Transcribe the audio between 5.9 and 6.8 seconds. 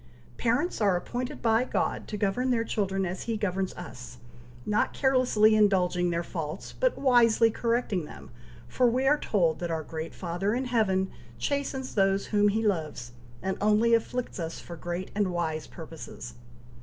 their faults,